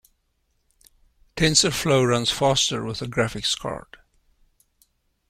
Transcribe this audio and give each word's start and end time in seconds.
Tensorflow 1.35 2.03
runs 2.09 2.31
faster 2.31 2.83
with 2.83 3.03
a 3.03 3.05
graphics 3.05 3.55
card. 3.55 3.97